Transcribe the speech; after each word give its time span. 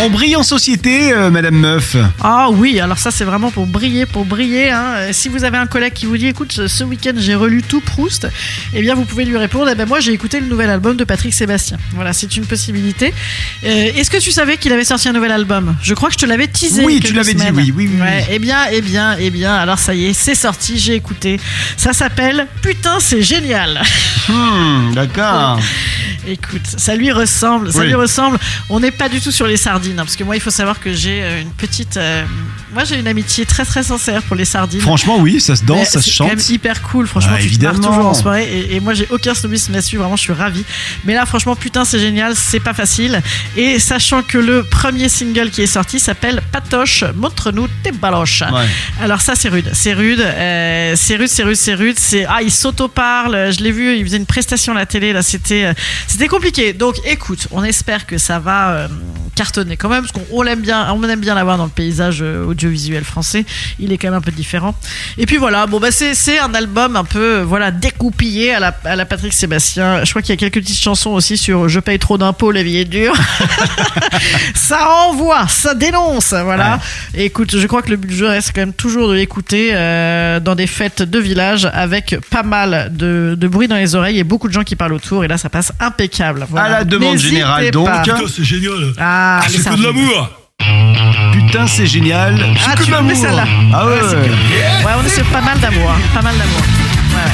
On 0.00 0.10
brille 0.10 0.36
en 0.36 0.44
société, 0.44 1.12
euh, 1.12 1.28
Madame 1.28 1.56
Meuf. 1.56 1.96
Ah 2.20 2.50
oui, 2.50 2.78
alors 2.78 2.98
ça 2.98 3.10
c'est 3.10 3.24
vraiment 3.24 3.50
pour 3.50 3.66
briller, 3.66 4.06
pour 4.06 4.24
briller. 4.24 4.70
hein. 4.70 4.84
Euh, 4.96 5.08
Si 5.12 5.28
vous 5.28 5.42
avez 5.42 5.56
un 5.58 5.66
collègue 5.66 5.92
qui 5.92 6.06
vous 6.06 6.16
dit, 6.16 6.28
écoute, 6.28 6.52
ce- 6.52 6.68
ce 6.68 6.84
week-end 6.84 7.14
j'ai 7.16 7.34
relu 7.34 7.62
tout 7.64 7.80
Proust, 7.80 8.28
eh 8.74 8.80
bien 8.80 8.94
vous 8.94 9.04
pouvez 9.04 9.24
lui 9.24 9.36
répondre, 9.36 9.68
eh 9.70 9.74
ben 9.74 9.86
moi 9.88 9.98
j'ai 9.98 10.12
écouté 10.12 10.38
le 10.38 10.46
nouvel 10.46 10.70
album 10.70 10.96
de 10.96 11.02
Patrick 11.02 11.34
Sébastien. 11.34 11.78
Voilà, 11.94 12.12
c'est 12.12 12.36
une 12.36 12.46
possibilité. 12.46 13.12
Euh, 13.64 13.90
Est-ce 13.96 14.08
que 14.10 14.18
tu 14.18 14.30
savais 14.30 14.56
qu'il 14.56 14.72
avait 14.72 14.84
sorti 14.84 15.08
un 15.08 15.12
nouvel 15.12 15.32
album? 15.32 15.74
Je 15.82 15.94
crois 15.94 16.10
que 16.10 16.14
je 16.14 16.18
te 16.20 16.26
l'avais 16.26 16.46
teasé. 16.46 16.84
Oui, 16.84 17.00
tu 17.04 17.12
l'avais 17.12 17.34
dit, 17.34 17.42
oui, 17.52 17.72
oui, 17.76 17.90
oui, 17.92 18.00
Ouais, 18.00 18.18
oui. 18.20 18.24
eh 18.30 18.38
bien, 18.38 18.58
eh 18.72 18.80
bien, 18.80 19.16
eh 19.18 19.30
bien, 19.30 19.52
alors 19.54 19.80
ça 19.80 19.94
y 19.94 20.06
est, 20.06 20.12
c'est 20.12 20.36
sorti, 20.36 20.78
j'ai 20.78 20.94
écouté. 20.94 21.40
Ça 21.76 21.92
s'appelle 21.92 22.46
Putain, 22.62 22.98
c'est 23.00 23.22
génial. 23.22 23.82
Hmm, 24.28 24.92
D'accord. 24.94 25.58
Écoute, 26.30 26.62
ça 26.76 26.94
lui 26.94 27.10
ressemble, 27.10 27.72
ça 27.72 27.80
Oui. 27.80 27.86
lui 27.86 27.94
ressemble. 27.94 28.38
On 28.68 28.80
n'est 28.80 28.90
pas 28.90 29.08
du 29.08 29.20
tout 29.20 29.30
sur 29.30 29.46
les 29.46 29.56
sardines, 29.56 29.98
hein, 29.98 30.04
parce 30.04 30.16
que 30.16 30.24
moi, 30.24 30.36
il 30.36 30.40
faut 30.42 30.50
savoir 30.50 30.78
que 30.80 30.92
j'ai 30.92 31.22
euh, 31.22 31.40
une 31.42 31.50
petite. 31.50 31.96
euh, 31.96 32.24
moi, 32.74 32.84
j'ai 32.84 32.98
une 32.98 33.08
amitié 33.08 33.46
très 33.46 33.64
très 33.64 33.82
sincère 33.82 34.22
pour 34.22 34.36
les 34.36 34.44
sardines. 34.44 34.80
Franchement, 34.80 35.16
oui, 35.18 35.40
ça 35.40 35.56
se 35.56 35.62
Mais 35.62 35.66
danse, 35.68 35.88
ça 35.88 36.02
se 36.02 36.10
c'est 36.10 36.18
quand 36.18 36.26
même 36.26 36.38
chante. 36.38 36.50
hyper 36.50 36.82
cool, 36.82 37.06
franchement. 37.06 37.32
Ah, 37.34 37.38
tu 37.40 37.56
te 37.56 37.62
marres 37.64 37.72
évidemment. 37.74 37.88
toujours 37.94 38.06
en 38.10 38.14
soirée. 38.14 38.44
Et, 38.52 38.76
et 38.76 38.80
moi, 38.80 38.92
j'ai 38.94 39.06
aucun 39.10 39.32
snobisme 39.34 39.72
là-dessus. 39.72 39.96
Vraiment, 39.96 40.16
je 40.16 40.22
suis 40.22 40.32
ravi. 40.34 40.64
Mais 41.04 41.14
là, 41.14 41.24
franchement, 41.24 41.56
putain, 41.56 41.84
c'est 41.86 41.98
génial. 41.98 42.34
C'est 42.36 42.60
pas 42.60 42.74
facile. 42.74 43.22
Et 43.56 43.78
sachant 43.78 44.22
que 44.22 44.36
le 44.38 44.64
premier 44.64 45.08
single 45.08 45.50
qui 45.50 45.62
est 45.62 45.66
sorti 45.66 45.98
s'appelle 45.98 46.42
Patoche, 46.52 47.04
montre-nous 47.16 47.68
tes 47.82 47.92
baloches. 47.92 48.42
Ouais. 48.42 48.66
Alors 49.00 49.20
ça 49.22 49.34
c'est 49.34 49.48
rude, 49.48 49.70
c'est 49.72 49.92
rude, 49.94 50.20
euh, 50.20 50.94
c'est 50.96 51.16
rude, 51.16 51.28
c'est 51.28 51.42
rude, 51.44 51.56
c'est 51.56 51.74
rude. 51.74 51.98
C'est 51.98 52.26
ah 52.26 52.38
il 52.42 52.50
s'auto-parle. 52.50 53.52
Je 53.52 53.62
l'ai 53.62 53.72
vu, 53.72 53.96
il 53.96 54.04
faisait 54.04 54.16
une 54.18 54.26
prestation 54.26 54.72
à 54.72 54.76
la 54.76 54.86
télé 54.86 55.12
là, 55.12 55.22
c'était 55.22 55.64
euh, 55.64 55.72
c'était 56.18 56.28
compliqué. 56.28 56.72
Donc 56.72 56.96
écoute, 57.04 57.46
on 57.52 57.62
espère 57.62 58.04
que 58.04 58.18
ça 58.18 58.40
va 58.40 58.72
euh, 58.72 58.88
cartonner 59.38 59.76
quand 59.76 59.88
même 59.88 60.00
parce 60.00 60.10
qu'on 60.10 60.26
on 60.32 60.42
l'aime 60.42 60.60
bien, 60.60 60.92
on 60.92 61.02
aime 61.04 61.20
bien 61.20 61.36
l'avoir 61.36 61.58
dans 61.58 61.64
le 61.64 61.70
paysage 61.70 62.18
euh, 62.22 62.44
audiovisuel 62.44 63.04
français. 63.04 63.46
Il 63.78 63.92
est 63.92 63.98
quand 63.98 64.08
même 64.08 64.18
un 64.18 64.20
peu 64.20 64.32
différent. 64.32 64.74
Et 65.16 65.26
puis 65.26 65.36
voilà, 65.36 65.68
bon 65.68 65.78
bah 65.78 65.92
c'est 65.92 66.14
c'est 66.14 66.40
un 66.40 66.52
album 66.54 66.96
un 66.96 67.04
peu 67.04 67.36
euh, 67.38 67.44
voilà 67.44 67.70
découpillé 67.70 68.52
à 68.52 68.58
la 68.58 68.76
à 68.84 68.96
la 68.96 69.06
Patrick 69.06 69.32
Sébastien. 69.32 70.04
Je 70.04 70.10
crois 70.10 70.22
qu'il 70.22 70.30
y 70.30 70.38
a 70.38 70.40
quelques 70.40 70.60
petites 70.64 70.80
chansons 70.80 71.10
aussi 71.10 71.36
sur 71.36 71.68
Je 71.68 71.78
paye 71.78 72.00
trop 72.00 72.18
d'impôts, 72.18 72.50
la 72.50 72.64
vie 72.64 72.78
est 72.78 72.84
dure. 72.84 73.14
ça 74.54 74.88
envoie, 75.06 75.46
ça 75.46 75.76
dénonce, 75.76 76.34
voilà. 76.34 76.80
Écoute, 77.14 77.56
je 77.56 77.66
crois 77.68 77.82
que 77.82 77.90
le 77.90 77.96
but 77.96 78.08
du 78.08 78.16
jeu 78.16 78.26
reste 78.26 78.50
quand 78.52 78.62
même 78.62 78.72
toujours 78.72 79.08
de 79.08 79.14
l'écouter 79.14 79.70
euh, 79.72 80.40
dans 80.40 80.56
des 80.56 80.66
fêtes 80.66 81.02
de 81.02 81.18
village 81.20 81.70
avec 81.72 82.16
pas 82.28 82.42
mal 82.42 82.90
de, 82.92 83.36
de 83.38 83.48
bruit 83.48 83.68
dans 83.68 83.76
les 83.76 83.94
oreilles 83.94 84.18
et 84.18 84.24
beaucoup 84.24 84.48
de 84.48 84.52
gens 84.52 84.64
qui 84.64 84.74
parlent 84.74 84.94
autour. 84.94 85.24
Et 85.24 85.28
là, 85.28 85.38
ça 85.38 85.48
passe 85.48 85.72
impeccable. 85.78 86.44
Voilà. 86.50 86.66
À 86.66 86.70
la 86.80 86.84
demande 86.84 87.18
générale, 87.18 87.70
donc. 87.70 87.88
c'est 88.34 88.44
génial. 88.44 88.92
Ah, 88.98 89.27
c'est 89.48 89.64
que 89.70 89.76
de 89.76 89.82
l'amour. 89.84 90.30
Putain, 91.32 91.66
c'est 91.66 91.86
génial. 91.86 92.36
C'est 92.38 92.44
Ah, 92.66 92.74
que 92.76 92.82
tu 92.84 92.90
mettre 92.90 93.02
l'amour. 93.02 93.16
celle-là 93.16 93.44
Ah 93.72 93.86
ouais, 93.86 93.92
Ouais, 93.92 93.98
c'est 94.10 94.16
ouais. 94.16 94.22
que- 94.28 94.86
Ouais, 94.86 94.92
on 95.00 95.06
est 95.06 95.08
sur 95.08 95.24
pas 95.26 95.40
mal 95.40 95.58
d'amour. 95.60 95.90
hein, 95.90 96.00
Pas 96.14 96.22
mal 96.22 96.34
d'amour. 96.36 96.60
Ouais. 97.14 97.30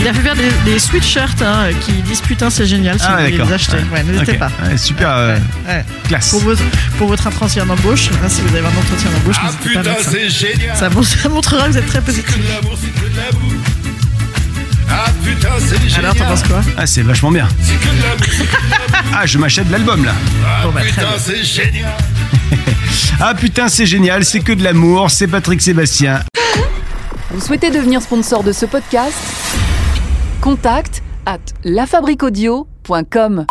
Il 0.00 0.08
a 0.08 0.12
fait 0.14 0.20
faire 0.20 0.34
des, 0.34 0.50
des 0.64 0.78
sweatshirts 0.78 1.42
hein, 1.42 1.68
qui 1.80 1.92
disent 2.02 2.20
putain, 2.20 2.50
c'est 2.50 2.66
génial 2.66 2.98
si 2.98 3.04
Ah 3.06 3.12
vous 3.12 3.18
voulez 3.18 3.30
d'accord. 3.32 3.46
les 3.48 3.52
acheter. 3.54 3.76
Ouais, 3.92 4.02
n'hésitez 4.02 4.34
pas. 4.34 4.50
Ouais, 4.64 4.76
super 4.76 5.08
euh, 5.10 5.36
Ouais. 5.68 5.84
classe. 6.08 6.30
Pour, 6.30 6.40
votre, 6.40 6.62
pour 6.98 7.08
votre 7.08 7.26
entretien 7.26 7.64
d'embauche, 7.66 8.08
hein, 8.24 8.28
si 8.28 8.40
vous 8.42 8.56
avez 8.56 8.66
un 8.66 8.70
entretien 8.70 9.10
d'embauche, 9.10 9.36
Ah 9.40 9.46
n'hésitez 9.46 9.74
pas 9.74 9.80
à 9.80 9.94
putain, 9.94 10.10
c'est 10.10 10.28
génial. 10.30 10.76
Ça, 10.76 10.88
ça 11.22 11.28
montrera 11.28 11.66
que 11.66 11.72
vous 11.72 11.78
êtes 11.78 11.86
très 11.86 11.98
C'est 12.00 12.04
positif. 12.04 12.36
Alors, 15.98 16.14
t'en 16.14 16.24
penses 16.26 16.42
quoi 16.44 16.60
Ah, 16.76 16.86
c'est 16.86 17.02
vachement 17.02 17.30
bien. 17.30 17.48
Ah, 19.14 19.26
je 19.26 19.36
m'achète 19.36 19.68
l'album 19.70 20.04
là. 20.06 20.12
Ah 20.46 20.62
Bon, 20.64 20.70
bah, 20.72 20.80
très 20.80 20.88
putain, 20.90 21.02
bien. 21.02 21.10
c'est 21.18 21.44
génial. 21.44 21.92
Ah 23.20 23.34
putain, 23.34 23.68
c'est 23.68 23.86
génial, 23.86 24.24
c'est 24.24 24.40
que 24.40 24.52
de 24.52 24.64
l'amour, 24.64 25.10
c'est 25.10 25.26
Patrick 25.28 25.60
Sébastien. 25.60 26.22
Vous 27.30 27.40
souhaitez 27.40 27.70
devenir 27.70 28.00
sponsor 28.02 28.42
de 28.42 28.52
ce 28.52 28.64
podcast? 28.66 29.14
Contact 30.40 31.02
à 31.26 31.36
lafabriquaudio.com. 31.64 33.46